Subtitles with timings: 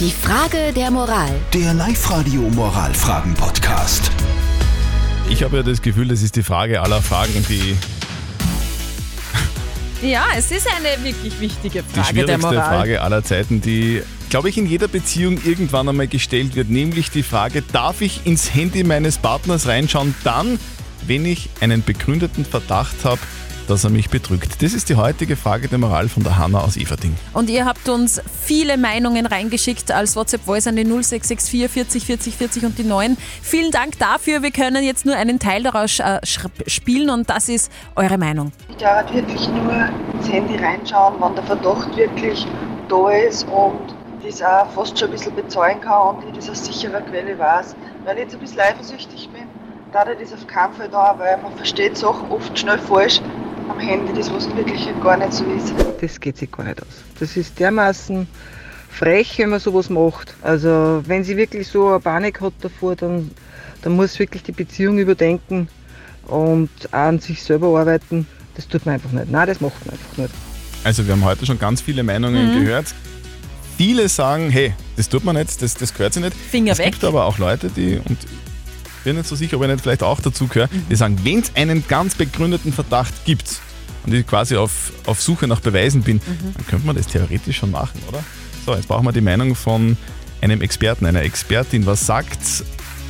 [0.00, 1.30] Die Frage der Moral.
[1.52, 4.10] Der Live-Radio Moralfragen-Podcast.
[5.30, 7.76] Ich habe ja das Gefühl, das ist die Frage aller Fragen, die,
[10.06, 12.68] Ja, es ist eine wirklich wichtige die Frage der schwierigste Moral.
[12.68, 16.70] Frage aller Zeiten, die, glaube ich, in jeder Beziehung irgendwann einmal gestellt wird.
[16.70, 20.58] Nämlich die Frage, darf ich ins Handy meines Partners reinschauen, dann,
[21.06, 23.20] wenn ich einen begründeten Verdacht habe,
[23.68, 24.62] dass er mich betrügt?
[24.62, 27.14] Das ist die heutige Frage der Moral von der Hanna aus Everding.
[27.32, 32.64] Und ihr habt uns viele Meinungen reingeschickt als WhatsApp-Voice an die 0664 40 40 40
[32.64, 33.16] und die 9.
[33.42, 34.42] Vielen Dank dafür.
[34.42, 36.20] Wir können jetzt nur einen Teil daraus äh,
[36.66, 38.52] spielen und das ist eure Meinung.
[38.68, 42.46] Ich darf wirklich nur ins Handy reinschauen, wenn der Verdacht wirklich
[42.88, 46.64] da ist und das auch fast schon ein bisschen bezeugen kann und ich das aus
[46.64, 47.76] sicherer Quelle weiß.
[48.04, 49.44] Weil ich jetzt ein bisschen eifersüchtig bin,
[49.92, 53.20] da ich das auf keinen Fall da, weil man versteht Sachen oft schnell falsch
[53.68, 55.72] am Handy, das was wirklich gar nicht so ist.
[56.00, 57.02] das geht sich gar nicht aus.
[57.18, 58.26] Das ist dermaßen
[58.90, 60.34] frech, wenn man sowas macht.
[60.42, 63.30] Also wenn sie wirklich so eine Panik hat davor, dann,
[63.82, 65.68] dann muss wirklich die Beziehung überdenken
[66.26, 68.26] und auch an sich selber arbeiten.
[68.54, 69.30] Das tut man einfach nicht.
[69.30, 70.30] Nein, das macht man einfach nicht.
[70.84, 72.86] Also wir haben heute schon ganz viele Meinungen gehört.
[73.76, 76.36] Viele sagen, hey, das tut man nicht, das, das gehört sich nicht.
[76.36, 76.92] Finger es weg.
[76.92, 78.18] gibt aber auch Leute, die, und
[79.04, 81.54] bin nicht so sicher, ob ich nicht vielleicht auch dazu gehöre, die sagen, wenn es
[81.54, 83.60] einen ganz begründeten Verdacht gibt
[84.04, 86.20] und ich quasi auf, auf Suche nach Beweisen bin,
[86.56, 88.24] dann könnte man das theoretisch schon machen, oder?
[88.66, 89.96] So, jetzt brauchen wir die Meinung von
[90.40, 91.86] einem Experten, einer Expertin.
[91.86, 92.40] Was sagt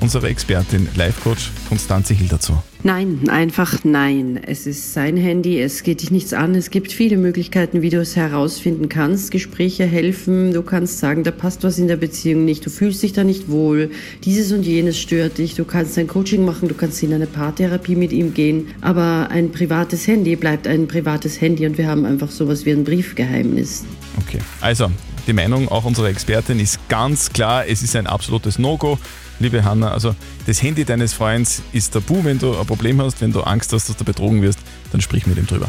[0.00, 2.54] unsere Expertin, Life-Coach Konstanze Hill dazu?
[2.84, 4.38] Nein, einfach nein.
[4.46, 6.54] Es ist sein Handy, es geht dich nichts an.
[6.54, 9.32] Es gibt viele Möglichkeiten, wie du es herausfinden kannst.
[9.32, 13.12] Gespräche helfen, du kannst sagen, da passt was in der Beziehung nicht, du fühlst dich
[13.12, 13.90] da nicht wohl,
[14.24, 17.96] dieses und jenes stört dich, du kannst ein Coaching machen, du kannst in eine Paartherapie
[17.96, 18.68] mit ihm gehen.
[18.80, 22.84] Aber ein privates Handy bleibt ein privates Handy und wir haben einfach sowas wie ein
[22.84, 23.84] Briefgeheimnis.
[24.24, 24.88] Okay, also
[25.28, 28.98] die Meinung auch unserer Expertin ist ganz klar, es ist ein absolutes No-Go.
[29.38, 33.32] Liebe Hanna, also das Handy deines Freunds ist tabu, wenn du ein Problem hast, wenn
[33.32, 34.58] du Angst hast, dass du betrogen wirst,
[34.90, 35.68] dann sprich mit ihm drüber.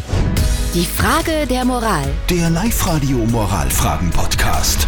[0.74, 2.10] Die Frage der Moral.
[2.30, 4.88] Der Live-Radio Moralfragen-Podcast.